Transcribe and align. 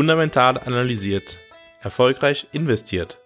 Fundamental 0.00 0.56
analysiert. 0.56 1.38
Erfolgreich 1.82 2.46
investiert. 2.52 3.18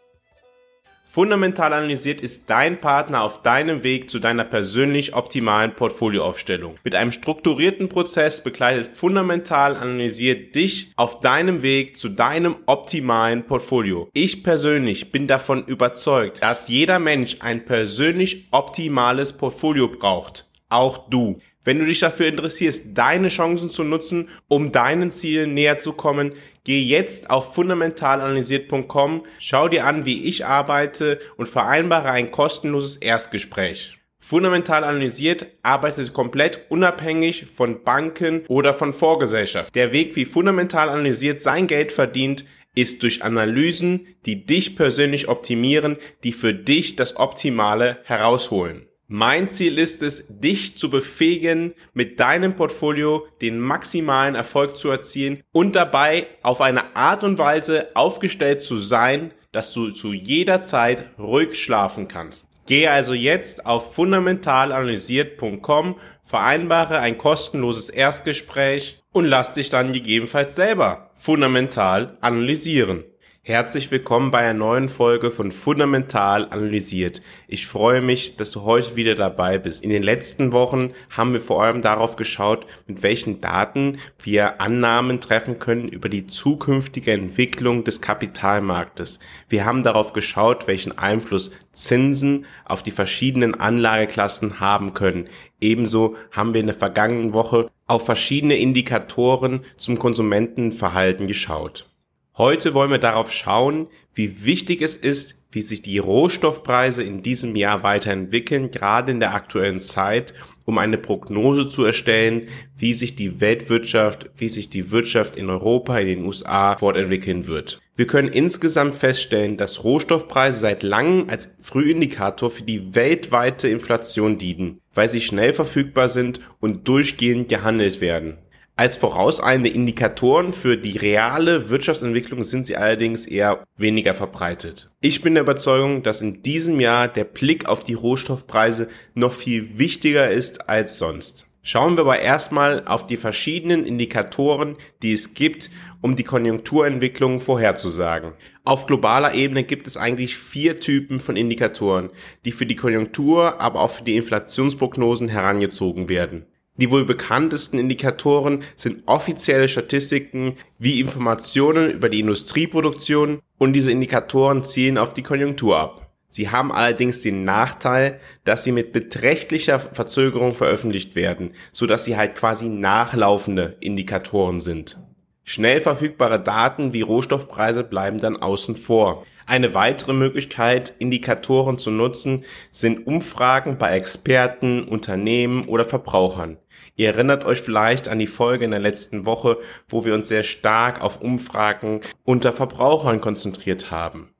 Fundamental 1.04 1.72
analysiert 1.72 2.20
ist 2.20 2.50
dein 2.50 2.80
Partner 2.80 3.22
auf 3.22 3.42
deinem 3.42 3.84
Weg 3.84 4.10
zu 4.10 4.18
deiner 4.18 4.42
persönlich 4.42 5.14
optimalen 5.14 5.76
Portfolioaufstellung. 5.76 6.74
Mit 6.82 6.96
einem 6.96 7.12
strukturierten 7.12 7.88
Prozess 7.88 8.42
begleitet 8.42 8.96
Fundamental 8.96 9.76
analysiert 9.76 10.56
dich 10.56 10.90
auf 10.96 11.20
deinem 11.20 11.62
Weg 11.62 11.96
zu 11.96 12.08
deinem 12.08 12.56
optimalen 12.66 13.46
Portfolio. 13.46 14.10
Ich 14.12 14.42
persönlich 14.42 15.12
bin 15.12 15.28
davon 15.28 15.64
überzeugt, 15.66 16.42
dass 16.42 16.66
jeder 16.66 16.98
Mensch 16.98 17.36
ein 17.38 17.64
persönlich 17.64 18.48
optimales 18.50 19.32
Portfolio 19.32 19.86
braucht. 19.86 20.48
Auch 20.70 21.08
du. 21.08 21.38
Wenn 21.64 21.78
du 21.78 21.86
dich 21.86 22.00
dafür 22.00 22.26
interessierst, 22.26 22.88
deine 22.92 23.28
Chancen 23.28 23.70
zu 23.70 23.84
nutzen, 23.84 24.28
um 24.48 24.70
deinen 24.70 25.10
Zielen 25.10 25.54
näher 25.54 25.78
zu 25.78 25.94
kommen, 25.94 26.32
geh 26.64 26.80
jetzt 26.80 27.30
auf 27.30 27.54
fundamentalanalysiert.com, 27.54 29.24
schau 29.38 29.68
dir 29.68 29.86
an, 29.86 30.04
wie 30.04 30.24
ich 30.24 30.44
arbeite 30.44 31.18
und 31.36 31.48
vereinbare 31.48 32.10
ein 32.10 32.30
kostenloses 32.30 32.96
Erstgespräch. 32.96 33.98
Fundamental 34.18 34.84
analysiert 34.84 35.46
arbeitet 35.62 36.14
komplett 36.14 36.60
unabhängig 36.70 37.46
von 37.54 37.82
Banken 37.84 38.42
oder 38.48 38.72
von 38.72 38.94
Vorgesellschaft. 38.94 39.74
Der 39.74 39.92
Weg, 39.92 40.16
wie 40.16 40.24
fundamental 40.24 40.88
analysiert 40.88 41.42
sein 41.42 41.66
Geld 41.66 41.92
verdient, 41.92 42.44
ist 42.74 43.02
durch 43.02 43.22
Analysen, 43.22 44.06
die 44.24 44.46
dich 44.46 44.76
persönlich 44.76 45.28
optimieren, 45.28 45.96
die 46.24 46.32
für 46.32 46.54
dich 46.54 46.96
das 46.96 47.16
Optimale 47.16 47.98
herausholen. 48.04 48.86
Mein 49.16 49.48
Ziel 49.48 49.78
ist 49.78 50.02
es, 50.02 50.26
dich 50.40 50.76
zu 50.76 50.90
befähigen, 50.90 51.74
mit 51.92 52.18
deinem 52.18 52.56
Portfolio 52.56 53.28
den 53.40 53.60
maximalen 53.60 54.34
Erfolg 54.34 54.76
zu 54.76 54.90
erzielen 54.90 55.44
und 55.52 55.76
dabei 55.76 56.26
auf 56.42 56.60
eine 56.60 56.96
Art 56.96 57.22
und 57.22 57.38
Weise 57.38 57.94
aufgestellt 57.94 58.60
zu 58.60 58.76
sein, 58.76 59.32
dass 59.52 59.72
du 59.72 59.92
zu 59.92 60.12
jeder 60.12 60.62
Zeit 60.62 61.04
ruhig 61.16 61.62
schlafen 61.62 62.08
kannst. 62.08 62.48
Gehe 62.66 62.90
also 62.90 63.14
jetzt 63.14 63.66
auf 63.66 63.94
fundamentalanalysiert.com, 63.94 65.94
vereinbare 66.24 66.98
ein 66.98 67.16
kostenloses 67.16 67.90
Erstgespräch 67.90 69.00
und 69.12 69.26
lass 69.26 69.54
dich 69.54 69.68
dann 69.68 69.92
gegebenenfalls 69.92 70.56
selber 70.56 71.12
fundamental 71.14 72.18
analysieren. 72.20 73.04
Herzlich 73.46 73.90
willkommen 73.90 74.30
bei 74.30 74.38
einer 74.38 74.54
neuen 74.54 74.88
Folge 74.88 75.30
von 75.30 75.52
Fundamental 75.52 76.48
Analysiert. 76.48 77.20
Ich 77.46 77.66
freue 77.66 78.00
mich, 78.00 78.36
dass 78.36 78.52
du 78.52 78.62
heute 78.62 78.96
wieder 78.96 79.14
dabei 79.16 79.58
bist. 79.58 79.84
In 79.84 79.90
den 79.90 80.02
letzten 80.02 80.50
Wochen 80.52 80.94
haben 81.10 81.34
wir 81.34 81.42
vor 81.42 81.62
allem 81.62 81.82
darauf 81.82 82.16
geschaut, 82.16 82.64
mit 82.86 83.02
welchen 83.02 83.42
Daten 83.42 83.98
wir 84.18 84.62
Annahmen 84.62 85.20
treffen 85.20 85.58
können 85.58 85.88
über 85.88 86.08
die 86.08 86.26
zukünftige 86.26 87.12
Entwicklung 87.12 87.84
des 87.84 88.00
Kapitalmarktes. 88.00 89.20
Wir 89.50 89.66
haben 89.66 89.82
darauf 89.82 90.14
geschaut, 90.14 90.66
welchen 90.66 90.96
Einfluss 90.96 91.50
Zinsen 91.72 92.46
auf 92.64 92.82
die 92.82 92.92
verschiedenen 92.92 93.54
Anlageklassen 93.54 94.58
haben 94.58 94.94
können. 94.94 95.28
Ebenso 95.60 96.16
haben 96.30 96.54
wir 96.54 96.62
in 96.62 96.68
der 96.68 96.76
vergangenen 96.76 97.34
Woche 97.34 97.70
auf 97.86 98.06
verschiedene 98.06 98.56
Indikatoren 98.56 99.66
zum 99.76 99.98
Konsumentenverhalten 99.98 101.26
geschaut. 101.26 101.90
Heute 102.36 102.74
wollen 102.74 102.90
wir 102.90 102.98
darauf 102.98 103.30
schauen, 103.30 103.86
wie 104.12 104.44
wichtig 104.44 104.82
es 104.82 104.96
ist, 104.96 105.44
wie 105.52 105.62
sich 105.62 105.82
die 105.82 105.98
Rohstoffpreise 105.98 107.04
in 107.04 107.22
diesem 107.22 107.54
Jahr 107.54 107.84
weiterentwickeln, 107.84 108.72
gerade 108.72 109.12
in 109.12 109.20
der 109.20 109.34
aktuellen 109.34 109.80
Zeit, 109.80 110.34
um 110.64 110.78
eine 110.78 110.98
Prognose 110.98 111.68
zu 111.68 111.84
erstellen, 111.84 112.48
wie 112.76 112.92
sich 112.92 113.14
die 113.14 113.40
Weltwirtschaft, 113.40 114.30
wie 114.36 114.48
sich 114.48 114.68
die 114.68 114.90
Wirtschaft 114.90 115.36
in 115.36 115.48
Europa, 115.48 115.96
in 115.96 116.08
den 116.08 116.24
USA 116.24 116.76
fortentwickeln 116.76 117.46
wird. 117.46 117.78
Wir 117.94 118.08
können 118.08 118.26
insgesamt 118.26 118.96
feststellen, 118.96 119.56
dass 119.56 119.84
Rohstoffpreise 119.84 120.58
seit 120.58 120.82
langem 120.82 121.30
als 121.30 121.54
Frühindikator 121.60 122.50
für 122.50 122.64
die 122.64 122.96
weltweite 122.96 123.68
Inflation 123.68 124.38
dienen, 124.38 124.80
weil 124.92 125.08
sie 125.08 125.20
schnell 125.20 125.52
verfügbar 125.52 126.08
sind 126.08 126.40
und 126.58 126.88
durchgehend 126.88 127.48
gehandelt 127.48 128.00
werden. 128.00 128.38
Als 128.76 128.96
vorauseilende 128.96 129.68
Indikatoren 129.68 130.52
für 130.52 130.76
die 130.76 130.98
reale 130.98 131.70
Wirtschaftsentwicklung 131.70 132.42
sind 132.42 132.66
sie 132.66 132.76
allerdings 132.76 133.24
eher 133.24 133.62
weniger 133.76 134.14
verbreitet. 134.14 134.90
Ich 135.00 135.22
bin 135.22 135.34
der 135.34 135.44
Überzeugung, 135.44 136.02
dass 136.02 136.22
in 136.22 136.42
diesem 136.42 136.80
Jahr 136.80 137.06
der 137.06 137.22
Blick 137.22 137.66
auf 137.66 137.84
die 137.84 137.94
Rohstoffpreise 137.94 138.88
noch 139.14 139.32
viel 139.32 139.78
wichtiger 139.78 140.28
ist 140.28 140.68
als 140.68 140.98
sonst. 140.98 141.46
Schauen 141.62 141.96
wir 141.96 142.00
aber 142.00 142.18
erstmal 142.18 142.84
auf 142.84 143.06
die 143.06 143.16
verschiedenen 143.16 143.86
Indikatoren, 143.86 144.76
die 145.02 145.12
es 145.12 145.34
gibt, 145.34 145.70
um 146.02 146.16
die 146.16 146.24
Konjunkturentwicklung 146.24 147.40
vorherzusagen. 147.40 148.32
Auf 148.64 148.86
globaler 148.86 149.34
Ebene 149.34 149.62
gibt 149.62 149.86
es 149.86 149.96
eigentlich 149.96 150.36
vier 150.36 150.78
Typen 150.78 151.20
von 151.20 151.36
Indikatoren, 151.36 152.10
die 152.44 152.52
für 152.52 152.66
die 152.66 152.76
Konjunktur, 152.76 153.60
aber 153.60 153.80
auch 153.82 153.92
für 153.92 154.04
die 154.04 154.16
Inflationsprognosen 154.16 155.28
herangezogen 155.28 156.08
werden. 156.08 156.44
Die 156.76 156.90
wohl 156.90 157.04
bekanntesten 157.04 157.78
Indikatoren 157.78 158.64
sind 158.74 159.04
offizielle 159.06 159.68
Statistiken 159.68 160.56
wie 160.78 161.00
Informationen 161.00 161.90
über 161.90 162.08
die 162.08 162.20
Industrieproduktion 162.20 163.40
und 163.58 163.72
diese 163.74 163.92
Indikatoren 163.92 164.64
zielen 164.64 164.98
auf 164.98 165.14
die 165.14 165.22
Konjunktur 165.22 165.78
ab. 165.78 166.10
Sie 166.28 166.50
haben 166.50 166.72
allerdings 166.72 167.20
den 167.20 167.44
Nachteil, 167.44 168.18
dass 168.44 168.64
sie 168.64 168.72
mit 168.72 168.92
beträchtlicher 168.92 169.78
Verzögerung 169.78 170.56
veröffentlicht 170.56 171.14
werden, 171.14 171.52
so 171.70 171.86
dass 171.86 172.04
sie 172.04 172.16
halt 172.16 172.34
quasi 172.34 172.68
nachlaufende 172.68 173.76
Indikatoren 173.78 174.60
sind. 174.60 174.98
Schnell 175.44 175.80
verfügbare 175.80 176.40
Daten 176.40 176.92
wie 176.92 177.02
Rohstoffpreise 177.02 177.84
bleiben 177.84 178.18
dann 178.18 178.36
außen 178.36 178.74
vor. 178.74 179.24
Eine 179.46 179.74
weitere 179.74 180.14
Möglichkeit, 180.14 180.94
Indikatoren 180.98 181.78
zu 181.78 181.90
nutzen, 181.90 182.44
sind 182.70 183.06
Umfragen 183.06 183.76
bei 183.76 183.96
Experten, 183.96 184.84
Unternehmen 184.84 185.66
oder 185.66 185.84
Verbrauchern. 185.84 186.56
Ihr 186.96 187.08
erinnert 187.08 187.44
euch 187.44 187.60
vielleicht 187.60 188.08
an 188.08 188.18
die 188.18 188.26
Folge 188.26 188.64
in 188.64 188.70
der 188.70 188.80
letzten 188.80 189.26
Woche, 189.26 189.58
wo 189.88 190.04
wir 190.04 190.14
uns 190.14 190.28
sehr 190.28 190.44
stark 190.44 191.02
auf 191.02 191.20
Umfragen 191.20 192.00
unter 192.24 192.52
Verbrauchern 192.52 193.20
konzentriert 193.20 193.90
haben. 193.90 194.30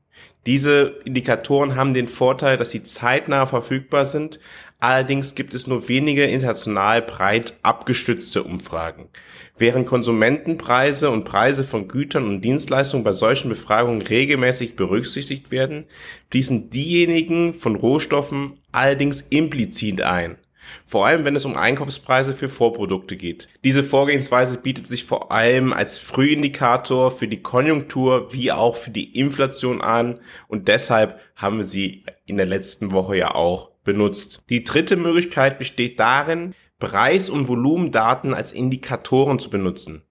Diese 0.46 1.00
Indikatoren 1.04 1.74
haben 1.74 1.94
den 1.94 2.08
Vorteil, 2.08 2.56
dass 2.56 2.70
sie 2.70 2.82
zeitnah 2.82 3.46
verfügbar 3.46 4.04
sind, 4.04 4.40
allerdings 4.78 5.34
gibt 5.34 5.54
es 5.54 5.66
nur 5.66 5.88
wenige 5.88 6.24
international 6.24 7.02
breit 7.02 7.54
abgestützte 7.62 8.42
Umfragen. 8.42 9.08
Während 9.56 9.86
Konsumentenpreise 9.86 11.10
und 11.10 11.24
Preise 11.24 11.62
von 11.62 11.86
Gütern 11.86 12.26
und 12.26 12.40
Dienstleistungen 12.40 13.04
bei 13.04 13.12
solchen 13.12 13.48
Befragungen 13.48 14.02
regelmäßig 14.02 14.74
berücksichtigt 14.74 15.52
werden, 15.52 15.84
fließen 16.30 16.70
diejenigen 16.70 17.54
von 17.54 17.76
Rohstoffen 17.76 18.58
allerdings 18.72 19.20
implizit 19.20 20.02
ein. 20.02 20.38
Vor 20.86 21.06
allem, 21.06 21.24
wenn 21.24 21.36
es 21.36 21.44
um 21.44 21.56
Einkaufspreise 21.56 22.32
für 22.32 22.48
Vorprodukte 22.48 23.16
geht. 23.16 23.48
Diese 23.62 23.84
Vorgehensweise 23.84 24.58
bietet 24.58 24.86
sich 24.86 25.04
vor 25.04 25.30
allem 25.30 25.72
als 25.72 25.98
Frühindikator 25.98 27.10
für 27.10 27.28
die 27.28 27.42
Konjunktur 27.42 28.32
wie 28.32 28.50
auch 28.50 28.74
für 28.74 28.90
die 28.90 29.16
Inflation 29.16 29.82
an 29.82 30.20
und 30.48 30.66
deshalb 30.66 31.20
haben 31.36 31.58
wir 31.58 31.64
sie 31.64 32.04
in 32.26 32.38
der 32.38 32.46
letzten 32.46 32.92
Woche 32.92 33.16
ja 33.16 33.34
auch 33.34 33.70
benutzt. 33.84 34.42
Die 34.48 34.64
dritte 34.64 34.96
Möglichkeit 34.96 35.58
besteht 35.58 36.00
darin, 36.00 36.54
Preis- 36.84 37.30
und 37.30 37.48
Volumendaten 37.48 38.34
als 38.34 38.52
Indikatoren 38.52 39.38
zu 39.38 39.48
benutzen. 39.48 40.02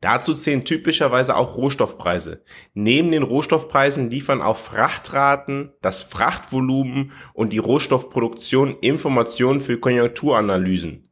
Dazu 0.00 0.32
zählen 0.34 0.64
typischerweise 0.64 1.36
auch 1.36 1.56
Rohstoffpreise. 1.56 2.44
Neben 2.72 3.10
den 3.10 3.24
Rohstoffpreisen 3.24 4.10
liefern 4.10 4.40
auch 4.42 4.56
Frachtraten, 4.56 5.72
das 5.82 6.02
Frachtvolumen 6.02 7.12
und 7.34 7.52
die 7.52 7.58
Rohstoffproduktion 7.58 8.76
Informationen 8.80 9.60
für 9.60 9.78
Konjunkturanalysen. 9.78 11.09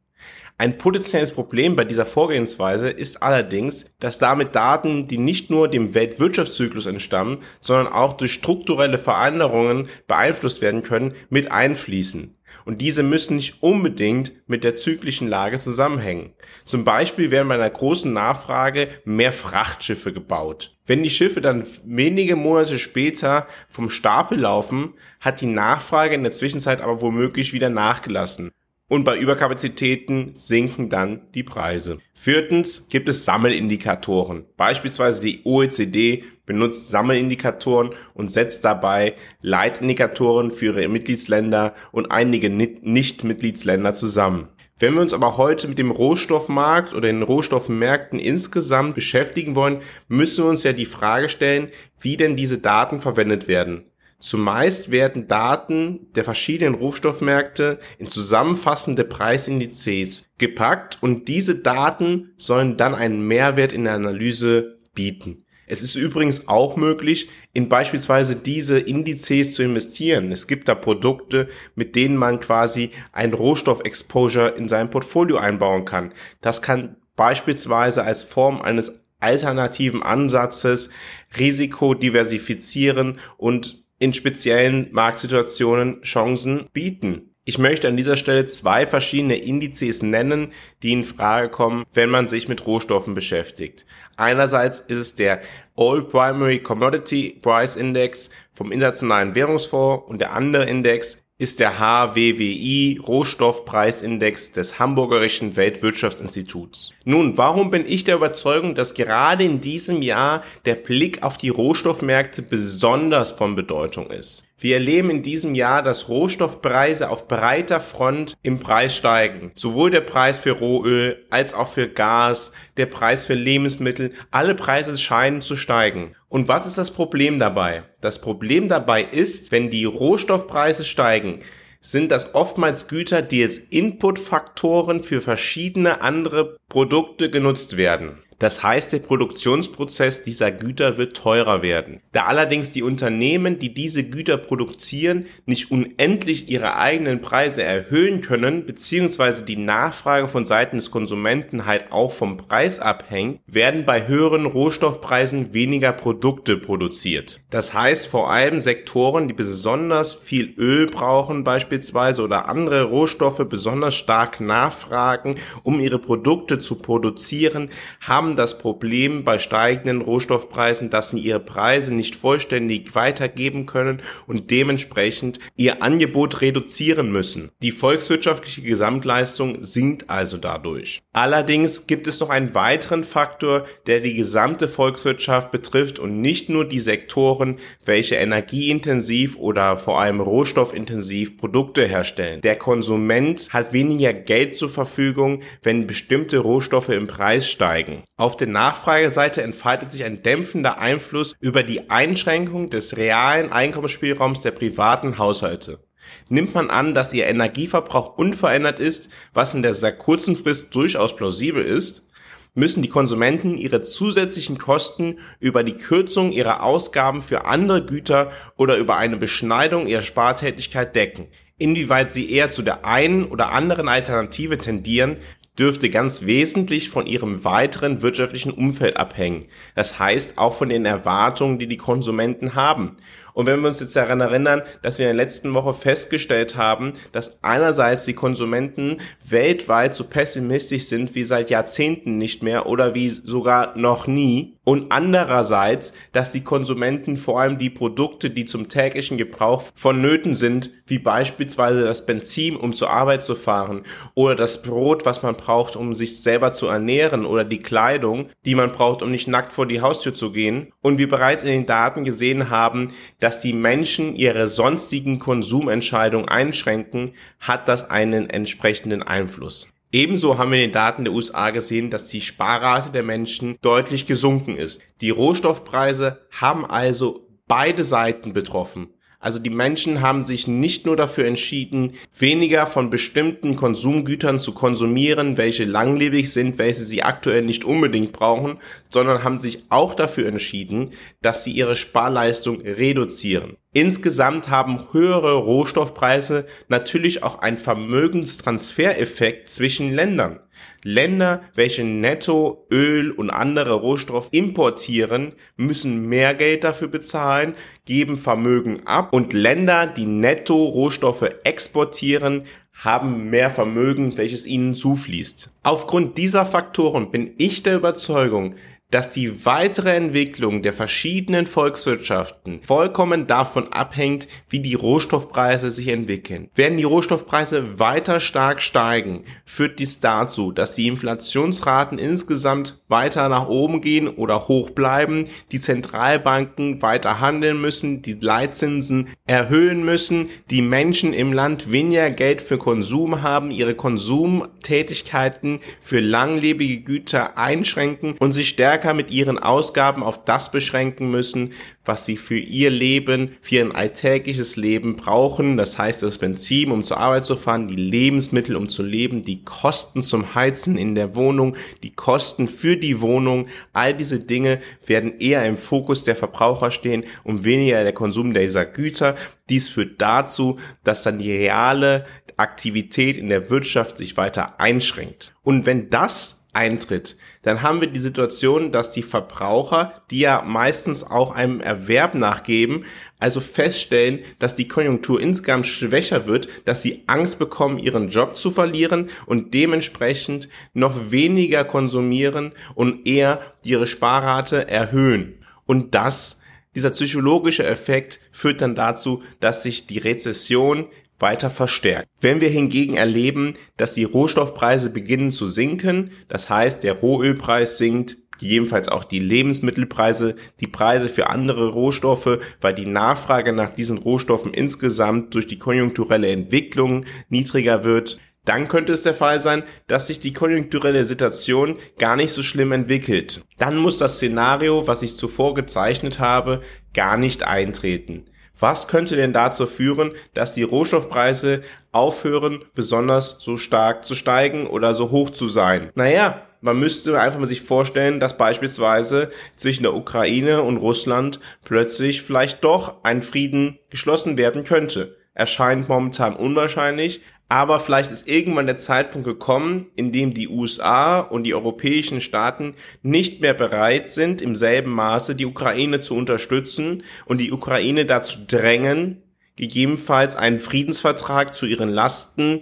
Ein 0.61 0.77
potenzielles 0.77 1.31
Problem 1.31 1.77
bei 1.77 1.85
dieser 1.85 2.05
Vorgehensweise 2.05 2.89
ist 2.89 3.23
allerdings, 3.23 3.85
dass 4.01 4.17
damit 4.17 4.57
Daten, 4.57 5.07
die 5.07 5.17
nicht 5.17 5.49
nur 5.49 5.69
dem 5.69 5.93
Weltwirtschaftszyklus 5.93 6.85
entstammen, 6.85 7.37
sondern 7.61 7.87
auch 7.87 8.11
durch 8.11 8.33
strukturelle 8.33 8.97
Veränderungen 8.97 9.87
beeinflusst 10.09 10.61
werden 10.61 10.83
können, 10.83 11.13
mit 11.29 11.49
einfließen. 11.49 12.35
Und 12.65 12.81
diese 12.81 13.03
müssen 13.03 13.37
nicht 13.37 13.63
unbedingt 13.63 14.33
mit 14.47 14.65
der 14.65 14.73
zyklischen 14.73 15.29
Lage 15.29 15.59
zusammenhängen. 15.59 16.33
Zum 16.65 16.83
Beispiel 16.83 17.31
werden 17.31 17.47
bei 17.47 17.55
einer 17.55 17.69
großen 17.69 18.11
Nachfrage 18.11 18.89
mehr 19.05 19.31
Frachtschiffe 19.31 20.11
gebaut. 20.11 20.75
Wenn 20.85 21.03
die 21.03 21.09
Schiffe 21.09 21.39
dann 21.39 21.65
wenige 21.85 22.35
Monate 22.35 22.79
später 22.79 23.47
vom 23.69 23.89
Stapel 23.89 24.41
laufen, 24.41 24.95
hat 25.21 25.39
die 25.39 25.45
Nachfrage 25.45 26.15
in 26.15 26.23
der 26.23 26.33
Zwischenzeit 26.33 26.81
aber 26.81 27.01
womöglich 27.01 27.53
wieder 27.53 27.69
nachgelassen 27.69 28.51
und 28.89 29.05
bei 29.05 29.17
Überkapazitäten 29.17 30.31
sinken 30.35 30.89
dann 30.89 31.21
die 31.33 31.43
Preise. 31.43 31.99
Viertens 32.13 32.89
gibt 32.89 33.07
es 33.07 33.23
Sammelindikatoren. 33.23 34.45
Beispielsweise 34.57 35.21
die 35.21 35.41
OECD 35.45 36.25
benutzt 36.45 36.89
Sammelindikatoren 36.89 37.91
und 38.13 38.29
setzt 38.29 38.65
dabei 38.65 39.15
Leitindikatoren 39.41 40.51
für 40.51 40.65
ihre 40.65 40.87
Mitgliedsländer 40.89 41.75
und 41.91 42.11
einige 42.11 42.49
Nicht-Mitgliedsländer 42.49 43.93
zusammen. 43.93 44.49
Wenn 44.79 44.93
wir 44.93 45.01
uns 45.01 45.13
aber 45.13 45.37
heute 45.37 45.67
mit 45.67 45.77
dem 45.77 45.91
Rohstoffmarkt 45.91 46.93
oder 46.93 47.09
den 47.09 47.21
Rohstoffmärkten 47.21 48.17
insgesamt 48.17 48.95
beschäftigen 48.95 49.53
wollen, 49.53 49.81
müssen 50.07 50.45
wir 50.45 50.49
uns 50.49 50.63
ja 50.63 50.71
die 50.71 50.85
Frage 50.85 51.27
stellen, 51.27 51.67
wie 51.99 52.15
denn 52.15 52.37
diese 52.37 52.59
Daten 52.59 53.01
verwendet 53.01 53.49
werden. 53.49 53.88
Zumeist 54.19 54.91
werden 54.91 55.29
Daten 55.29 56.07
der 56.13 56.25
verschiedenen 56.25 56.75
Rohstoffmärkte 56.75 57.79
in 57.97 58.09
zusammenfassende 58.09 59.05
Preisindizes 59.05 60.27
gepackt 60.37 60.97
und 61.01 61.29
diese 61.29 61.55
Daten 61.55 62.33
sollen 62.35 62.75
dann 62.75 62.93
einen 62.95 63.25
Mehrwert 63.25 63.71
in 63.71 63.85
der 63.85 63.93
Analyse 63.93 64.77
bieten. 64.93 65.45
Es 65.67 65.83
ist 65.83 65.95
übrigens 65.95 66.47
auch 66.47 66.75
möglich, 66.75 67.29
in 67.53 67.69
beispielsweise 67.69 68.35
diese 68.35 68.79
Indizes 68.79 69.53
zu 69.53 69.61
investieren. 69.63 70.31
Es 70.31 70.47
gibt 70.47 70.67
da 70.67 70.73
Produkte, 70.73 71.47
mit 71.75 71.95
denen 71.95 72.17
man 72.17 72.39
quasi 72.39 72.89
ein 73.11 73.33
Rohstoffexposure 73.33 74.49
in 74.49 74.67
sein 74.67 74.89
Portfolio 74.89 75.37
einbauen 75.37 75.85
kann. 75.85 76.11
Das 76.41 76.63
kann 76.63 76.97
beispielsweise 77.15 78.03
als 78.03 78.23
Form 78.23 78.61
eines 78.61 79.05
alternativen 79.19 80.01
Ansatzes 80.01 80.89
Risiko 81.37 81.93
diversifizieren 81.93 83.19
und 83.37 83.83
in 83.99 84.13
speziellen 84.13 84.89
Marktsituationen 84.91 86.01
Chancen 86.01 86.67
bieten. 86.73 87.35
Ich 87.45 87.57
möchte 87.57 87.87
an 87.87 87.97
dieser 87.97 88.15
Stelle 88.15 88.45
zwei 88.45 88.85
verschiedene 88.85 89.37
Indizes 89.37 90.03
nennen, 90.03 90.53
die 90.83 90.93
in 90.93 91.03
Frage 91.03 91.49
kommen, 91.49 91.83
wenn 91.93 92.09
man 92.09 92.27
sich 92.27 92.47
mit 92.47 92.65
Rohstoffen 92.65 93.15
beschäftigt. 93.15 93.85
Einerseits 94.17 94.79
ist 94.79 94.97
es 94.97 95.15
der 95.15 95.41
All 95.75 96.03
Primary 96.03 96.59
Commodity 96.59 97.39
Price 97.41 97.75
Index 97.75 98.29
vom 98.53 98.71
Internationalen 98.71 99.33
Währungsfonds 99.33 100.07
und 100.07 100.21
der 100.21 100.33
andere 100.33 100.65
Index 100.65 101.23
ist 101.39 101.61
der 101.61 101.79
HWWI 101.79 102.99
Rohstoffpreisindex 103.01 104.51
des 104.51 104.77
Hamburgerischen 104.77 105.55
Weltwirtschaftsinstituts. 105.55 106.93
Nun, 107.05 107.37
warum 107.37 107.71
bin 107.71 107.85
ich 107.87 108.03
der 108.03 108.17
Überzeugung, 108.17 108.75
dass 108.75 108.93
gerade 108.93 109.45
in 109.45 109.61
diesem 109.61 110.01
Jahr 110.01 110.43
der 110.65 110.75
Blick 110.75 111.23
auf 111.23 111.37
die 111.37 111.47
Rohstoffmärkte 111.47 112.41
besonders 112.41 113.31
von 113.31 113.55
Bedeutung 113.55 114.11
ist? 114.11 114.48
Wir 114.61 114.75
erleben 114.75 115.09
in 115.09 115.23
diesem 115.23 115.55
Jahr, 115.55 115.81
dass 115.81 116.09
Rohstoffpreise 116.09 117.09
auf 117.09 117.29
breiter 117.29 117.79
Front 117.79 118.35
im 118.43 118.59
Preis 118.59 118.93
steigen. 118.93 119.53
Sowohl 119.55 119.89
der 119.89 120.01
Preis 120.01 120.37
für 120.37 120.51
Rohöl 120.51 121.25
als 121.29 121.53
auch 121.53 121.69
für 121.69 121.87
Gas, 121.87 122.51
der 122.75 122.87
Preis 122.87 123.25
für 123.25 123.35
Lebensmittel, 123.35 124.11
alle 124.31 124.55
Preise 124.55 124.97
scheinen 124.97 125.41
zu 125.41 125.55
steigen. 125.55 126.13
Und 126.27 126.49
was 126.49 126.65
ist 126.65 126.77
das 126.77 126.91
Problem 126.91 127.39
dabei? 127.39 127.83
Das 128.01 128.19
Problem 128.19 128.67
dabei 128.67 129.03
ist, 129.03 129.53
wenn 129.53 129.69
die 129.69 129.85
Rohstoffpreise 129.85 130.83
steigen, 130.83 131.39
sind 131.79 132.11
das 132.11 132.35
oftmals 132.35 132.89
Güter, 132.89 133.21
die 133.21 133.43
als 133.43 133.57
Inputfaktoren 133.57 135.01
für 135.03 135.21
verschiedene 135.21 136.01
andere 136.01 136.57
Produkte 136.67 137.29
genutzt 137.29 137.77
werden. 137.77 138.17
Das 138.39 138.63
heißt, 138.63 138.93
der 138.93 138.99
Produktionsprozess 138.99 140.23
dieser 140.23 140.51
Güter 140.51 140.97
wird 140.97 141.15
teurer 141.15 141.61
werden. 141.61 141.99
Da 142.13 142.23
allerdings 142.23 142.71
die 142.71 142.83
Unternehmen, 142.83 143.59
die 143.59 143.73
diese 143.73 144.03
Güter 144.03 144.37
produzieren, 144.37 145.25
nicht 145.45 145.71
unendlich 145.71 146.49
ihre 146.49 146.77
eigenen 146.77 147.21
Preise 147.21 147.63
erhöhen 147.63 148.21
können, 148.21 148.65
beziehungsweise 148.65 149.43
die 149.43 149.57
Nachfrage 149.57 150.27
von 150.29 150.45
Seiten 150.45 150.77
des 150.77 150.89
Konsumenten 150.89 151.65
halt 151.65 151.91
auch 151.91 152.13
vom 152.13 152.37
Preis 152.37 152.79
abhängt, 152.79 153.41
werden 153.45 153.85
bei 153.85 154.07
höheren 154.07 154.45
Rohstoffpreisen 154.45 155.53
weniger 155.53 155.91
Produkte 155.91 156.57
produziert. 156.57 157.41
Das 157.49 157.73
heißt, 157.73 158.07
vor 158.07 158.31
allem 158.31 158.59
Sektoren, 158.59 159.27
die 159.27 159.33
besonders 159.33 160.13
viel 160.13 160.53
Öl 160.57 160.85
brauchen 160.85 161.43
beispielsweise 161.43 162.23
oder 162.23 162.47
andere 162.47 162.83
Rohstoffe 162.83 163.45
besonders 163.49 163.95
stark 163.95 164.39
nachfragen, 164.39 165.35
um 165.63 165.79
ihre 165.79 165.99
Produkte 165.99 166.59
zu 166.59 166.75
produzieren, 166.75 167.69
haben 167.99 168.28
haben 168.29 168.35
das 168.35 168.59
Problem 168.59 169.23
bei 169.23 169.39
steigenden 169.39 170.01
Rohstoffpreisen, 170.01 170.91
dass 170.91 171.09
sie 171.09 171.17
ihre 171.17 171.39
Preise 171.39 171.95
nicht 171.95 172.15
vollständig 172.15 172.93
weitergeben 172.93 173.65
können 173.65 174.03
und 174.27 174.51
dementsprechend 174.51 175.39
ihr 175.55 175.81
Angebot 175.81 176.41
reduzieren 176.41 177.11
müssen. 177.11 177.49
Die 177.63 177.71
volkswirtschaftliche 177.71 178.61
Gesamtleistung 178.61 179.63
sinkt 179.63 180.11
also 180.11 180.37
dadurch. 180.37 181.01
Allerdings 181.11 181.87
gibt 181.87 182.05
es 182.05 182.19
noch 182.19 182.29
einen 182.29 182.53
weiteren 182.53 183.03
Faktor, 183.03 183.65
der 183.87 183.99
die 183.99 184.13
gesamte 184.13 184.67
Volkswirtschaft 184.67 185.49
betrifft 185.49 185.97
und 185.97 186.21
nicht 186.21 186.49
nur 186.49 186.65
die 186.65 186.79
Sektoren, 186.79 187.57
welche 187.83 188.13
energieintensiv 188.13 189.37
oder 189.37 189.75
vor 189.77 189.99
allem 189.99 190.21
rohstoffintensiv 190.21 191.37
Produkte 191.37 191.87
herstellen. 191.87 192.41
Der 192.41 192.57
Konsument 192.57 193.49
hat 193.51 193.73
weniger 193.73 194.13
Geld 194.13 194.55
zur 194.55 194.69
Verfügung, 194.69 195.41
wenn 195.63 195.87
bestimmte 195.87 196.37
Rohstoffe 196.37 196.89
im 196.89 197.07
Preis 197.07 197.49
steigen. 197.49 198.03
Auf 198.19 198.35
der 198.35 198.47
Nachfrageseite 198.47 199.41
entfaltet 199.43 199.91
sich 199.91 200.03
ein 200.03 200.21
dämpfender 200.21 200.77
Einfluss 200.77 201.37
über 201.39 201.63
die 201.63 201.89
Einschränkung 201.89 202.69
des 202.69 202.97
realen 202.97 203.49
Einkommensspielraums 203.49 204.41
der 204.41 204.51
privaten 204.51 205.17
Haushalte. 205.17 205.79
Nimmt 206.27 206.53
man 206.53 206.69
an, 206.69 206.93
dass 206.93 207.13
ihr 207.13 207.27
Energieverbrauch 207.27 208.17
unverändert 208.17 208.81
ist, 208.81 209.09
was 209.33 209.53
in 209.53 209.61
der 209.61 209.71
sehr 209.71 209.93
kurzen 209.93 210.35
Frist 210.35 210.75
durchaus 210.75 211.15
plausibel 211.15 211.63
ist, 211.63 212.09
müssen 212.55 212.81
die 212.81 212.89
Konsumenten 212.89 213.55
ihre 213.55 213.83
zusätzlichen 213.83 214.57
Kosten 214.57 215.19
über 215.39 215.63
die 215.63 215.77
Kürzung 215.77 216.33
ihrer 216.33 216.61
Ausgaben 216.61 217.21
für 217.21 217.45
andere 217.45 217.85
Güter 217.85 218.33
oder 218.57 218.75
über 218.75 218.97
eine 218.97 219.15
Beschneidung 219.15 219.87
ihrer 219.87 220.01
Spartätigkeit 220.01 220.93
decken. 220.93 221.27
Inwieweit 221.57 222.11
sie 222.11 222.29
eher 222.31 222.49
zu 222.49 222.63
der 222.63 222.85
einen 222.85 223.25
oder 223.25 223.51
anderen 223.51 223.87
Alternative 223.87 224.57
tendieren, 224.57 225.17
dürfte 225.57 225.89
ganz 225.89 226.25
wesentlich 226.25 226.89
von 226.89 227.05
ihrem 227.05 227.43
weiteren 227.43 228.01
wirtschaftlichen 228.01 228.51
Umfeld 228.51 228.97
abhängen. 228.97 229.45
Das 229.75 229.99
heißt 229.99 230.37
auch 230.37 230.53
von 230.53 230.69
den 230.69 230.85
Erwartungen, 230.85 231.59
die 231.59 231.67
die 231.67 231.77
Konsumenten 231.77 232.55
haben. 232.55 232.97
Und 233.33 233.45
wenn 233.45 233.61
wir 233.61 233.67
uns 233.67 233.79
jetzt 233.79 233.95
daran 233.95 234.19
erinnern, 234.19 234.63
dass 234.81 234.99
wir 234.99 235.09
in 235.09 235.15
der 235.15 235.25
letzten 235.25 235.53
Woche 235.53 235.73
festgestellt 235.73 236.57
haben, 236.57 236.93
dass 237.11 237.41
einerseits 237.41 238.05
die 238.05 238.13
Konsumenten 238.13 238.97
weltweit 239.27 239.95
so 239.95 240.03
pessimistisch 240.03 240.87
sind 240.87 241.15
wie 241.15 241.23
seit 241.23 241.49
Jahrzehnten 241.49 242.17
nicht 242.17 242.43
mehr 242.43 242.65
oder 242.65 242.95
wie 242.95 243.09
sogar 243.09 243.77
noch 243.77 244.07
nie 244.07 244.57
und 244.69 244.91
andererseits, 244.91 245.93
dass 246.11 246.31
die 246.31 246.43
Konsumenten 246.43 247.17
vor 247.17 247.39
allem 247.39 247.57
die 247.57 247.71
Produkte, 247.71 248.29
die 248.29 248.45
zum 248.45 248.67
täglichen 248.67 249.17
Gebrauch 249.17 249.63
vonnöten 249.73 250.35
sind, 250.35 250.69
wie 250.89 250.99
beispielsweise 250.99 251.83
das 251.83 252.05
Benzin, 252.05 252.55
um 252.55 252.73
zur 252.73 252.89
Arbeit 252.89 253.23
zu 253.23 253.35
fahren 253.35 253.83
oder 254.13 254.35
das 254.35 254.61
Brot, 254.61 255.05
was 255.05 255.23
man 255.23 255.35
braucht, 255.35 255.75
um 255.75 255.93
sich 255.93 256.21
selber 256.21 256.53
zu 256.53 256.67
ernähren 256.67 257.25
oder 257.25 257.43
die 257.43 257.59
Kleidung, 257.59 258.29
die 258.45 258.55
man 258.55 258.71
braucht, 258.71 259.01
um 259.01 259.11
nicht 259.11 259.27
nackt 259.27 259.53
vor 259.53 259.65
die 259.65 259.81
Haustür 259.81 260.13
zu 260.13 260.31
gehen 260.31 260.71
und 260.81 260.97
wir 260.97 261.07
bereits 261.07 261.43
in 261.43 261.49
den 261.49 261.65
Daten 261.65 262.03
gesehen 262.03 262.49
haben, 262.49 262.93
dass 263.19 263.41
die 263.41 263.53
Menschen 263.53 264.15
ihre 264.15 264.47
sonstigen 264.47 265.19
Konsumentscheidungen 265.19 266.27
einschränken, 266.27 267.13
hat 267.39 267.67
das 267.67 267.89
einen 267.89 268.29
entsprechenden 268.29 269.03
Einfluss. 269.03 269.67
Ebenso 269.91 270.37
haben 270.37 270.51
wir 270.51 270.59
in 270.59 270.69
den 270.69 270.73
Daten 270.73 271.03
der 271.03 271.13
USA 271.13 271.49
gesehen, 271.49 271.89
dass 271.89 272.09
die 272.09 272.21
Sparrate 272.21 272.91
der 272.91 273.01
Menschen 273.01 273.57
deutlich 273.61 274.05
gesunken 274.05 274.55
ist. 274.55 274.83
Die 275.01 275.09
Rohstoffpreise 275.09 276.21
haben 276.39 276.63
also 276.63 277.27
beide 277.47 277.83
Seiten 277.83 278.31
betroffen. 278.31 278.93
Also 279.21 279.39
die 279.39 279.49
Menschen 279.49 279.99
haben 279.99 280.23
sich 280.23 280.47
nicht 280.47 280.85
nur 280.85 280.95
dafür 280.95 281.25
entschieden, 281.25 281.95
weniger 282.17 282.67
von 282.67 282.89
bestimmten 282.89 283.57
Konsumgütern 283.57 284.39
zu 284.39 284.53
konsumieren, 284.53 285.35
welche 285.35 285.65
langlebig 285.65 286.31
sind, 286.31 286.57
welche 286.57 286.83
sie 286.83 287.03
aktuell 287.03 287.41
nicht 287.41 287.65
unbedingt 287.65 288.13
brauchen, 288.13 288.59
sondern 288.89 289.25
haben 289.25 289.37
sich 289.37 289.65
auch 289.67 289.93
dafür 289.93 290.27
entschieden, 290.29 290.91
dass 291.21 291.43
sie 291.43 291.51
ihre 291.51 291.75
Sparleistung 291.75 292.61
reduzieren. 292.61 293.57
Insgesamt 293.73 294.49
haben 294.49 294.87
höhere 294.93 295.33
Rohstoffpreise 295.33 296.45
natürlich 296.69 297.21
auch 297.21 297.39
einen 297.39 297.57
Vermögenstransfereffekt 297.57 299.49
zwischen 299.49 299.93
Ländern. 299.93 300.39
Länder, 300.83 301.41
welche 301.55 301.83
netto 301.83 302.65
Öl 302.71 303.11
und 303.11 303.29
andere 303.29 303.73
Rohstoffe 303.73 304.29
importieren, 304.31 305.33
müssen 305.57 306.07
mehr 306.07 306.33
Geld 306.33 306.63
dafür 306.63 306.87
bezahlen, 306.87 307.55
geben 307.85 308.17
Vermögen 308.17 308.85
ab 308.85 309.13
und 309.13 309.33
Länder, 309.33 309.87
die 309.87 310.05
netto 310.05 310.65
Rohstoffe 310.65 311.29
exportieren, 311.43 312.43
haben 312.73 313.29
mehr 313.29 313.49
Vermögen, 313.49 314.17
welches 314.17 314.45
ihnen 314.45 314.73
zufließt. 314.73 315.51
Aufgrund 315.63 316.17
dieser 316.17 316.45
Faktoren 316.45 317.11
bin 317.11 317.33
ich 317.37 317.61
der 317.63 317.75
Überzeugung, 317.75 318.55
dass 318.91 319.11
die 319.11 319.45
weitere 319.45 319.95
Entwicklung 319.95 320.63
der 320.63 320.73
verschiedenen 320.73 321.45
Volkswirtschaften 321.45 322.61
vollkommen 322.63 323.27
davon 323.27 323.71
abhängt, 323.71 324.27
wie 324.49 324.59
die 324.59 324.73
Rohstoffpreise 324.73 325.69
sich 325.69 325.89
entwickeln. 325.89 326.49
Werden 326.55 326.77
die 326.77 326.83
Rohstoffpreise 326.83 327.79
weiter 327.79 328.19
stark 328.19 328.61
steigen, 328.61 329.23
führt 329.45 329.79
dies 329.79 329.99
dazu, 329.99 330.51
dass 330.51 330.73
die 330.73 330.87
Inflationsraten 330.87 331.99
insgesamt 331.99 332.78
weiter 332.89 333.29
nach 333.29 333.47
oben 333.47 333.81
gehen 333.81 334.07
oder 334.07 334.47
hoch 334.47 334.71
bleiben, 334.71 335.27
die 335.51 335.59
Zentralbanken 335.59 336.81
weiter 336.81 337.21
handeln 337.21 337.61
müssen, 337.61 338.01
die 338.01 338.17
Leitzinsen 338.19 339.09
erhöhen 339.25 339.85
müssen, 339.85 340.29
die 340.49 340.61
Menschen 340.61 341.13
im 341.13 341.31
Land 341.31 341.71
weniger 341.71 342.09
Geld 342.09 342.41
für 342.41 342.57
Konsum 342.57 343.21
haben, 343.21 343.51
ihre 343.51 343.75
Konsumtätigkeiten 343.75 345.59
für 345.79 345.99
langlebige 345.99 346.81
Güter 346.81 347.37
einschränken 347.37 348.15
und 348.19 348.33
sich 348.33 348.49
stärker 348.49 348.93
mit 348.93 349.11
ihren 349.11 349.37
Ausgaben 349.37 350.03
auf 350.03 350.25
das 350.25 350.51
beschränken 350.51 351.11
müssen, 351.11 351.51
was 351.85 352.05
sie 352.05 352.17
für 352.17 352.37
ihr 352.37 352.69
Leben, 352.69 353.31
für 353.41 353.55
ihr 353.55 353.75
alltägliches 353.75 354.55
Leben 354.55 354.95
brauchen. 354.95 355.57
Das 355.57 355.77
heißt, 355.77 356.03
das 356.03 356.17
Benzin, 356.17 356.71
um 356.71 356.83
zur 356.83 356.97
Arbeit 356.97 357.25
zu 357.25 357.35
fahren, 357.35 357.67
die 357.67 357.75
Lebensmittel, 357.75 358.55
um 358.55 358.69
zu 358.69 358.83
leben, 358.83 359.23
die 359.23 359.43
Kosten 359.43 360.01
zum 360.01 360.35
Heizen 360.35 360.77
in 360.77 360.95
der 360.95 361.15
Wohnung, 361.15 361.55
die 361.83 361.91
Kosten 361.91 362.47
für 362.47 362.77
die 362.79 363.01
Wohnung. 363.01 363.47
All 363.73 363.93
diese 363.93 364.19
Dinge 364.19 364.61
werden 364.85 365.19
eher 365.19 365.45
im 365.45 365.57
Fokus 365.57 366.03
der 366.03 366.15
Verbraucher 366.15 366.71
stehen 366.71 367.05
und 367.23 367.43
weniger 367.43 367.83
der 367.83 367.93
Konsum 367.93 368.33
dieser 368.33 368.65
Güter. 368.65 369.15
Dies 369.49 369.69
führt 369.69 370.01
dazu, 370.01 370.59
dass 370.83 371.03
dann 371.03 371.19
die 371.19 371.31
reale 371.31 372.05
Aktivität 372.37 373.17
in 373.17 373.29
der 373.29 373.49
Wirtschaft 373.49 373.97
sich 373.97 374.17
weiter 374.17 374.59
einschränkt. 374.59 375.33
Und 375.43 375.65
wenn 375.65 375.89
das 375.89 376.47
eintritt, 376.53 377.17
dann 377.41 377.61
haben 377.61 377.79
wir 377.79 377.87
die 377.87 377.99
Situation, 377.99 378.71
dass 378.71 378.91
die 378.91 379.03
Verbraucher, 379.03 379.93
die 380.11 380.19
ja 380.19 380.43
meistens 380.45 381.03
auch 381.03 381.33
einem 381.33 381.61
Erwerb 381.61 382.15
nachgeben, 382.15 382.85
also 383.17 383.39
feststellen, 383.39 384.19
dass 384.39 384.55
die 384.55 384.67
Konjunktur 384.67 385.21
insgesamt 385.21 385.67
schwächer 385.67 386.25
wird, 386.25 386.49
dass 386.65 386.81
sie 386.81 387.03
Angst 387.07 387.39
bekommen, 387.39 387.79
ihren 387.79 388.09
Job 388.09 388.35
zu 388.35 388.51
verlieren 388.51 389.09
und 389.25 389.53
dementsprechend 389.53 390.49
noch 390.73 391.11
weniger 391.11 391.63
konsumieren 391.63 392.51
und 392.75 393.07
eher 393.07 393.39
ihre 393.63 393.87
Sparrate 393.87 394.67
erhöhen. 394.67 395.45
Und 395.65 395.95
das 395.95 396.41
dieser 396.75 396.91
psychologische 396.91 397.65
Effekt 397.65 398.19
führt 398.31 398.61
dann 398.61 398.75
dazu, 398.75 399.23
dass 399.39 399.63
sich 399.63 399.87
die 399.87 399.97
Rezession 399.97 400.87
weiter 401.19 401.49
verstärkt. 401.49 402.07
Wenn 402.21 402.41
wir 402.41 402.49
hingegen 402.49 402.95
erleben, 402.95 403.53
dass 403.77 403.93
die 403.93 404.03
Rohstoffpreise 404.03 404.89
beginnen 404.89 405.31
zu 405.31 405.45
sinken, 405.45 406.11
das 406.27 406.49
heißt 406.49 406.83
der 406.83 406.93
Rohölpreis 406.93 407.77
sinkt, 407.77 408.17
gegebenenfalls 408.39 408.87
auch 408.87 409.03
die 409.03 409.19
Lebensmittelpreise, 409.19 410.35
die 410.59 410.67
Preise 410.67 411.09
für 411.09 411.29
andere 411.29 411.69
Rohstoffe, 411.69 412.39
weil 412.61 412.73
die 412.73 412.85
Nachfrage 412.85 413.53
nach 413.53 413.69
diesen 413.69 413.97
Rohstoffen 413.97 414.53
insgesamt 414.53 415.35
durch 415.35 415.45
die 415.45 415.57
konjunkturelle 415.57 416.29
Entwicklung 416.29 417.05
niedriger 417.27 417.83
wird, 417.83 418.17
dann 418.45 418.67
könnte 418.67 418.93
es 418.93 419.03
der 419.03 419.13
Fall 419.13 419.39
sein, 419.39 419.63
dass 419.87 420.07
sich 420.07 420.21
die 420.21 420.33
konjunkturelle 420.33 421.05
Situation 421.05 421.75
gar 421.99 422.15
nicht 422.15 422.31
so 422.31 422.41
schlimm 422.41 422.71
entwickelt. 422.71 423.45
Dann 423.57 423.77
muss 423.77 423.97
das 423.97 424.15
Szenario, 424.15 424.87
was 424.87 425.01
ich 425.01 425.15
zuvor 425.15 425.53
gezeichnet 425.53 426.19
habe, 426.19 426.61
gar 426.93 427.17
nicht 427.17 427.43
eintreten. 427.43 428.25
Was 428.59 428.87
könnte 428.89 429.15
denn 429.15 429.31
dazu 429.31 429.65
führen, 429.65 430.11
dass 430.33 430.53
die 430.53 430.63
Rohstoffpreise 430.63 431.63
aufhören, 431.91 432.65
besonders 432.75 433.37
so 433.39 433.55
stark 433.55 434.03
zu 434.03 434.15
steigen 434.15 434.67
oder 434.67 434.93
so 434.93 435.11
hoch 435.11 435.29
zu 435.29 435.47
sein? 435.47 435.91
Naja, 435.95 436.45
man 436.61 436.77
müsste 436.77 437.19
einfach 437.19 437.39
mal 437.39 437.45
sich 437.45 437.61
vorstellen, 437.61 438.19
dass 438.19 438.37
beispielsweise 438.37 439.31
zwischen 439.55 439.83
der 439.83 439.93
Ukraine 439.93 440.61
und 440.61 440.77
Russland 440.77 441.39
plötzlich 441.63 442.21
vielleicht 442.21 442.63
doch 442.65 443.03
ein 443.03 443.21
Frieden 443.21 443.79
geschlossen 443.89 444.37
werden 444.37 444.65
könnte. 444.65 445.15
Erscheint 445.33 445.87
momentan 445.87 446.35
unwahrscheinlich, 446.35 447.21
aber 447.49 447.79
vielleicht 447.79 448.11
ist 448.11 448.27
irgendwann 448.27 448.67
der 448.67 448.77
Zeitpunkt 448.77 449.27
gekommen, 449.27 449.87
in 449.95 450.11
dem 450.11 450.35
die 450.35 450.47
USA 450.47 451.19
und 451.19 451.43
die 451.43 451.55
europäischen 451.55 452.21
Staaten 452.21 452.75
nicht 453.01 453.41
mehr 453.41 453.55
bereit 453.55 454.09
sind, 454.09 454.39
im 454.41 454.53
selben 454.53 454.91
Maße 454.91 455.35
die 455.35 455.47
Ukraine 455.47 455.99
zu 455.99 456.15
unterstützen 456.15 457.03
und 457.25 457.39
die 457.39 457.51
Ukraine 457.51 458.05
dazu 458.05 458.39
drängen, 458.47 459.23
gegebenenfalls 459.55 460.35
einen 460.35 460.59
Friedensvertrag 460.59 461.55
zu 461.55 461.65
ihren 461.65 461.89
Lasten 461.89 462.61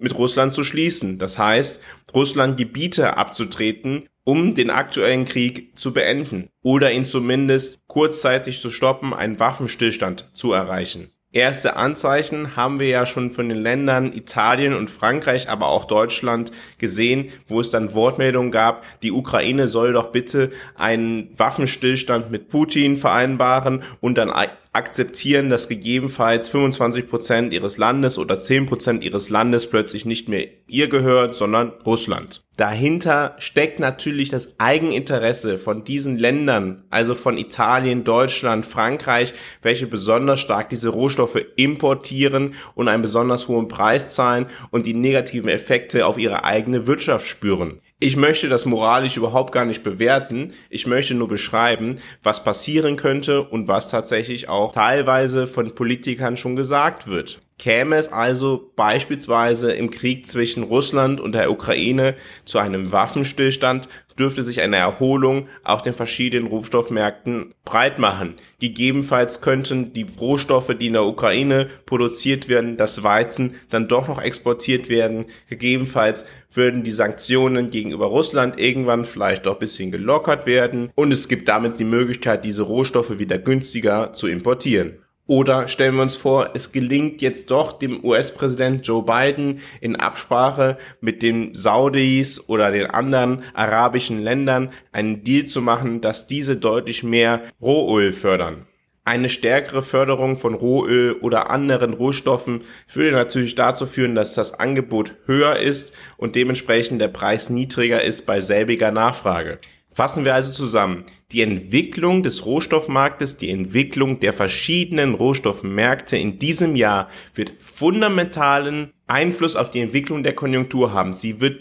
mit 0.00 0.16
Russland 0.18 0.52
zu 0.52 0.64
schließen. 0.64 1.18
Das 1.18 1.38
heißt, 1.38 1.82
Russland 2.14 2.58
Gebiete 2.58 3.16
abzutreten, 3.16 4.06
um 4.22 4.54
den 4.54 4.68
aktuellen 4.68 5.24
Krieg 5.24 5.78
zu 5.78 5.94
beenden 5.94 6.50
oder 6.62 6.92
ihn 6.92 7.06
zumindest 7.06 7.78
kurzzeitig 7.86 8.60
zu 8.60 8.68
stoppen, 8.68 9.14
einen 9.14 9.40
Waffenstillstand 9.40 10.30
zu 10.34 10.52
erreichen. 10.52 11.10
Erste 11.36 11.76
Anzeichen 11.76 12.56
haben 12.56 12.80
wir 12.80 12.88
ja 12.88 13.04
schon 13.04 13.30
von 13.30 13.50
den 13.50 13.58
Ländern 13.58 14.10
Italien 14.14 14.72
und 14.72 14.90
Frankreich, 14.90 15.50
aber 15.50 15.68
auch 15.68 15.84
Deutschland 15.84 16.50
gesehen, 16.78 17.30
wo 17.46 17.60
es 17.60 17.70
dann 17.70 17.92
Wortmeldungen 17.92 18.50
gab, 18.50 18.84
die 19.02 19.12
Ukraine 19.12 19.68
soll 19.68 19.92
doch 19.92 20.12
bitte 20.12 20.50
einen 20.76 21.28
Waffenstillstand 21.36 22.30
mit 22.30 22.48
Putin 22.48 22.96
vereinbaren 22.96 23.82
und 24.00 24.16
dann 24.16 24.30
akzeptieren, 24.76 25.48
dass 25.48 25.68
gegebenenfalls 25.68 26.48
25 26.50 27.08
Prozent 27.08 27.52
ihres 27.52 27.78
Landes 27.78 28.18
oder 28.18 28.36
10 28.38 28.66
Prozent 28.66 29.02
ihres 29.02 29.30
Landes 29.30 29.68
plötzlich 29.68 30.04
nicht 30.04 30.28
mehr 30.28 30.46
ihr 30.68 30.88
gehört, 30.88 31.34
sondern 31.34 31.72
Russland. 31.84 32.42
Dahinter 32.56 33.36
steckt 33.38 33.80
natürlich 33.80 34.28
das 34.30 34.58
Eigeninteresse 34.58 35.58
von 35.58 35.84
diesen 35.84 36.18
Ländern, 36.18 36.84
also 36.90 37.14
von 37.14 37.36
Italien, 37.36 38.04
Deutschland, 38.04 38.64
Frankreich, 38.64 39.34
welche 39.60 39.86
besonders 39.86 40.40
stark 40.40 40.70
diese 40.70 40.90
Rohstoffe 40.90 41.38
importieren 41.56 42.54
und 42.74 42.88
einen 42.88 43.02
besonders 43.02 43.48
hohen 43.48 43.68
Preis 43.68 44.14
zahlen 44.14 44.46
und 44.70 44.86
die 44.86 44.94
negativen 44.94 45.48
Effekte 45.48 46.06
auf 46.06 46.16
ihre 46.18 46.44
eigene 46.44 46.86
Wirtschaft 46.86 47.26
spüren. 47.26 47.80
Ich 47.98 48.14
möchte 48.16 48.50
das 48.50 48.66
moralisch 48.66 49.16
überhaupt 49.16 49.52
gar 49.52 49.64
nicht 49.64 49.82
bewerten. 49.82 50.52
Ich 50.68 50.86
möchte 50.86 51.14
nur 51.14 51.28
beschreiben, 51.28 51.98
was 52.22 52.44
passieren 52.44 52.96
könnte 52.96 53.42
und 53.42 53.68
was 53.68 53.90
tatsächlich 53.90 54.50
auch 54.50 54.72
teilweise 54.72 55.46
von 55.46 55.74
Politikern 55.74 56.36
schon 56.36 56.56
gesagt 56.56 57.06
wird. 57.06 57.40
Käme 57.58 57.96
es 57.96 58.12
also 58.12 58.70
beispielsweise 58.76 59.72
im 59.72 59.90
Krieg 59.90 60.26
zwischen 60.26 60.62
Russland 60.62 61.20
und 61.20 61.32
der 61.32 61.50
Ukraine 61.50 62.14
zu 62.44 62.58
einem 62.58 62.92
Waffenstillstand, 62.92 63.88
dürfte 64.18 64.42
sich 64.42 64.60
eine 64.60 64.76
Erholung 64.76 65.48
auf 65.62 65.82
den 65.82 65.94
verschiedenen 65.94 66.48
Rohstoffmärkten 66.48 67.54
breit 67.64 67.98
machen. 67.98 68.34
Gegebenenfalls 68.60 69.40
könnten 69.40 69.92
die 69.92 70.06
Rohstoffe, 70.18 70.74
die 70.78 70.86
in 70.86 70.94
der 70.94 71.04
Ukraine 71.04 71.68
produziert 71.86 72.48
werden, 72.48 72.76
das 72.76 73.02
Weizen, 73.02 73.54
dann 73.70 73.88
doch 73.88 74.08
noch 74.08 74.20
exportiert 74.20 74.88
werden. 74.88 75.26
Gegebenenfalls 75.48 76.26
würden 76.52 76.82
die 76.82 76.92
Sanktionen 76.92 77.70
gegenüber 77.70 78.06
Russland 78.06 78.58
irgendwann 78.58 79.04
vielleicht 79.04 79.46
doch 79.46 79.54
ein 79.54 79.58
bisschen 79.58 79.90
gelockert 79.90 80.46
werden 80.46 80.90
und 80.94 81.12
es 81.12 81.28
gibt 81.28 81.48
damit 81.48 81.78
die 81.78 81.84
Möglichkeit, 81.84 82.44
diese 82.44 82.62
Rohstoffe 82.62 83.18
wieder 83.18 83.38
günstiger 83.38 84.12
zu 84.12 84.26
importieren. 84.26 84.98
Oder 85.28 85.66
stellen 85.66 85.96
wir 85.96 86.02
uns 86.02 86.16
vor, 86.16 86.50
es 86.54 86.70
gelingt 86.70 87.20
jetzt 87.20 87.50
doch 87.50 87.72
dem 87.72 88.04
US-Präsident 88.04 88.86
Joe 88.86 89.02
Biden 89.02 89.60
in 89.80 89.96
Absprache 89.96 90.78
mit 91.00 91.22
den 91.22 91.52
Saudis 91.52 92.48
oder 92.48 92.70
den 92.70 92.86
anderen 92.86 93.42
arabischen 93.52 94.22
Ländern 94.22 94.70
einen 94.92 95.24
Deal 95.24 95.44
zu 95.44 95.62
machen, 95.62 96.00
dass 96.00 96.28
diese 96.28 96.56
deutlich 96.56 97.02
mehr 97.02 97.42
Rohöl 97.60 98.12
fördern. 98.12 98.66
Eine 99.04 99.28
stärkere 99.28 99.82
Förderung 99.82 100.36
von 100.36 100.54
Rohöl 100.54 101.14
oder 101.20 101.50
anderen 101.50 101.94
Rohstoffen 101.94 102.62
würde 102.92 103.12
natürlich 103.12 103.56
dazu 103.56 103.86
führen, 103.86 104.14
dass 104.14 104.34
das 104.34 104.54
Angebot 104.54 105.14
höher 105.26 105.56
ist 105.56 105.92
und 106.16 106.36
dementsprechend 106.36 107.00
der 107.00 107.08
Preis 107.08 107.50
niedriger 107.50 108.02
ist 108.02 108.26
bei 108.26 108.40
selbiger 108.40 108.92
Nachfrage. 108.92 109.58
Fassen 109.92 110.24
wir 110.24 110.34
also 110.34 110.52
zusammen. 110.52 111.04
Die 111.32 111.42
Entwicklung 111.42 112.22
des 112.22 112.46
Rohstoffmarktes, 112.46 113.36
die 113.36 113.50
Entwicklung 113.50 114.20
der 114.20 114.32
verschiedenen 114.32 115.14
Rohstoffmärkte 115.14 116.16
in 116.16 116.38
diesem 116.38 116.76
Jahr 116.76 117.08
wird 117.34 117.52
fundamentalen 117.58 118.92
Einfluss 119.08 119.56
auf 119.56 119.68
die 119.68 119.80
Entwicklung 119.80 120.22
der 120.22 120.36
Konjunktur 120.36 120.92
haben. 120.92 121.12
Sie 121.12 121.40
wird 121.40 121.58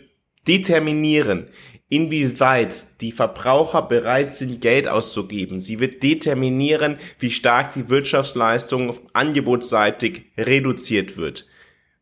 determinieren, 0.47 1.47
inwieweit 1.89 3.01
die 3.01 3.11
Verbraucher 3.11 3.81
bereit 3.81 4.35
sind, 4.35 4.61
Geld 4.61 4.87
auszugeben. 4.87 5.59
Sie 5.59 5.79
wird 5.79 6.03
determinieren, 6.03 6.97
wie 7.17 7.31
stark 7.31 7.73
die 7.73 7.89
Wirtschaftsleistung 7.89 8.99
angebotsseitig 9.13 10.25
reduziert 10.37 11.17
wird 11.17 11.47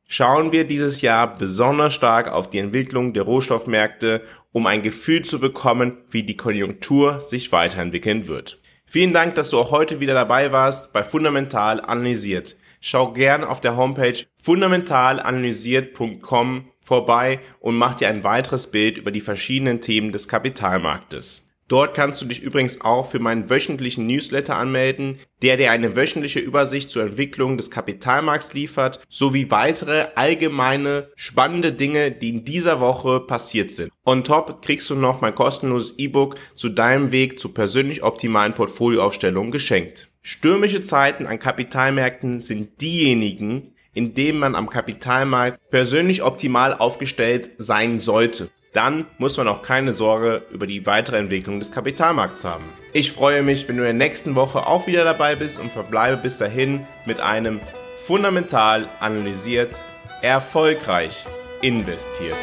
schauen 0.07 0.51
wir 0.51 0.65
dieses 0.65 1.01
Jahr 1.01 1.37
besonders 1.37 1.93
stark 1.93 2.31
auf 2.31 2.49
die 2.49 2.59
Entwicklung 2.59 3.13
der 3.13 3.23
Rohstoffmärkte, 3.23 4.21
um 4.51 4.67
ein 4.67 4.81
Gefühl 4.81 5.23
zu 5.23 5.39
bekommen, 5.39 5.97
wie 6.09 6.23
die 6.23 6.37
Konjunktur 6.37 7.21
sich 7.21 7.51
weiterentwickeln 7.51 8.27
wird. 8.27 8.59
Vielen 8.85 9.13
Dank, 9.13 9.35
dass 9.35 9.49
du 9.49 9.59
auch 9.59 9.71
heute 9.71 9.99
wieder 9.99 10.13
dabei 10.13 10.51
warst 10.51 10.93
bei 10.93 11.03
Fundamental 11.03 11.81
Analysiert. 11.81 12.55
Schau 12.79 13.11
gern 13.13 13.43
auf 13.43 13.61
der 13.61 13.77
Homepage 13.77 14.19
fundamentalanalysiert.com 14.37 16.69
vorbei 16.81 17.39
und 17.59 17.75
mach 17.75 17.95
dir 17.95 18.09
ein 18.09 18.23
weiteres 18.23 18.69
Bild 18.69 18.97
über 18.97 19.09
die 19.09 19.21
verschiedenen 19.21 19.81
Themen 19.81 20.11
des 20.11 20.27
Kapitalmarktes. 20.27 21.42
Dort 21.69 21.95
kannst 21.95 22.21
du 22.21 22.25
dich 22.25 22.41
übrigens 22.41 22.81
auch 22.81 23.09
für 23.09 23.19
meinen 23.19 23.49
wöchentlichen 23.49 24.05
Newsletter 24.05 24.55
anmelden, 24.55 25.17
der 25.41 25.57
dir 25.57 25.71
eine 25.71 25.95
wöchentliche 25.95 26.39
Übersicht 26.39 26.89
zur 26.89 27.03
Entwicklung 27.03 27.55
des 27.57 27.71
Kapitalmarkts 27.71 28.53
liefert, 28.53 28.99
sowie 29.09 29.49
weitere 29.49 30.07
allgemeine 30.15 31.09
spannende 31.15 31.71
Dinge, 31.71 32.11
die 32.11 32.29
in 32.29 32.45
dieser 32.45 32.81
Woche 32.81 33.21
passiert 33.21 33.71
sind. 33.71 33.91
On 34.05 34.23
top 34.23 34.61
kriegst 34.61 34.89
du 34.89 34.95
noch 34.95 35.21
mein 35.21 35.35
kostenloses 35.35 35.95
E-Book 35.97 36.35
zu 36.53 36.69
deinem 36.69 37.11
Weg 37.11 37.39
zu 37.39 37.49
persönlich 37.49 38.03
optimalen 38.03 38.53
Portfolioaufstellungen 38.53 39.51
geschenkt. 39.51 40.09
Stürmische 40.21 40.81
Zeiten 40.81 41.25
an 41.27 41.39
Kapitalmärkten 41.39 42.39
sind 42.39 42.81
diejenigen, 42.81 43.73
in 43.93 44.13
denen 44.13 44.39
man 44.39 44.55
am 44.55 44.69
Kapitalmarkt 44.69 45.59
persönlich 45.69 46.23
optimal 46.23 46.73
aufgestellt 46.73 47.51
sein 47.57 47.99
sollte 47.99 48.49
dann 48.73 49.05
muss 49.17 49.37
man 49.37 49.47
auch 49.47 49.61
keine 49.61 49.93
Sorge 49.93 50.43
über 50.51 50.67
die 50.67 50.85
weitere 50.85 51.17
Entwicklung 51.17 51.59
des 51.59 51.71
Kapitalmarkts 51.71 52.43
haben. 52.43 52.65
Ich 52.91 53.11
freue 53.11 53.43
mich, 53.43 53.67
wenn 53.67 53.77
du 53.77 53.83
in 53.83 53.97
der 53.97 54.07
nächsten 54.07 54.35
Woche 54.35 54.67
auch 54.67 54.87
wieder 54.87 55.03
dabei 55.03 55.35
bist 55.35 55.59
und 55.59 55.71
verbleibe 55.71 56.17
bis 56.17 56.37
dahin 56.37 56.85
mit 57.05 57.19
einem 57.19 57.61
fundamental 57.97 58.89
analysiert, 58.99 59.79
erfolgreich 60.21 61.25
investiert. 61.61 62.35